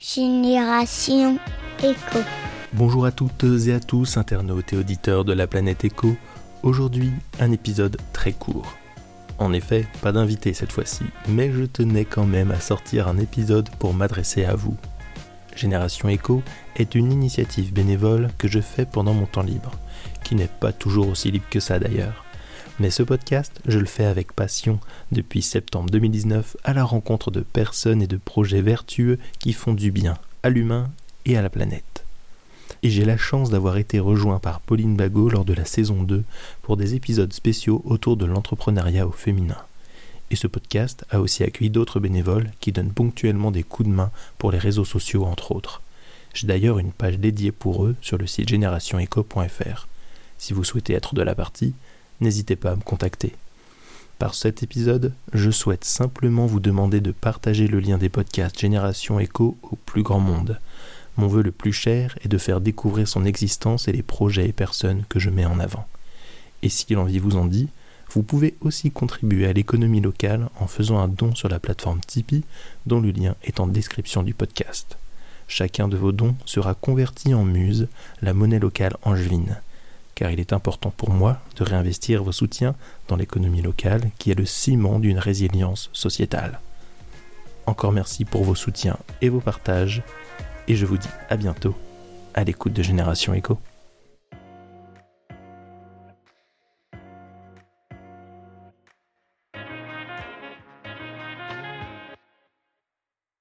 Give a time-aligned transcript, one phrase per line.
[0.00, 1.40] Génération
[1.80, 2.20] Éco.
[2.72, 6.16] Bonjour à toutes et à tous, internautes et auditeurs de la planète Éco.
[6.62, 8.76] Aujourd'hui, un épisode très court.
[9.38, 13.70] En effet, pas d'invité cette fois-ci, mais je tenais quand même à sortir un épisode
[13.80, 14.76] pour m'adresser à vous.
[15.56, 16.44] Génération Éco
[16.76, 19.72] est une initiative bénévole que je fais pendant mon temps libre,
[20.22, 22.24] qui n'est pas toujours aussi libre que ça d'ailleurs.
[22.80, 24.78] Mais ce podcast, je le fais avec passion
[25.10, 29.90] depuis septembre 2019 à la rencontre de personnes et de projets vertueux qui font du
[29.90, 30.90] bien à l'humain
[31.24, 32.04] et à la planète.
[32.82, 36.22] Et j'ai la chance d'avoir été rejoint par Pauline Bagot lors de la saison 2
[36.62, 39.58] pour des épisodes spéciaux autour de l'entrepreneuriat au féminin.
[40.30, 44.10] Et ce podcast a aussi accueilli d'autres bénévoles qui donnent ponctuellement des coups de main
[44.36, 45.82] pour les réseaux sociaux entre autres.
[46.34, 49.88] J'ai d'ailleurs une page dédiée pour eux sur le site générationeco.fr.
[50.36, 51.74] Si vous souhaitez être de la partie,
[52.20, 53.34] n'hésitez pas à me contacter.
[54.18, 59.20] Par cet épisode, je souhaite simplement vous demander de partager le lien des podcasts Génération
[59.20, 60.58] Echo au plus grand monde.
[61.16, 64.52] Mon vœu le plus cher est de faire découvrir son existence et les projets et
[64.52, 65.86] personnes que je mets en avant.
[66.62, 67.68] Et si l'envie vous en dit,
[68.10, 72.42] vous pouvez aussi contribuer à l'économie locale en faisant un don sur la plateforme Tipeee,
[72.86, 74.98] dont le lien est en description du podcast.
[75.46, 77.86] Chacun de vos dons sera converti en muse,
[78.20, 79.60] la monnaie locale angevine
[80.18, 82.74] car il est important pour moi de réinvestir vos soutiens
[83.06, 86.58] dans l'économie locale qui est le ciment d'une résilience sociétale.
[87.66, 90.02] Encore merci pour vos soutiens et vos partages,
[90.66, 91.76] et je vous dis à bientôt
[92.34, 93.60] à l'écoute de Génération Echo.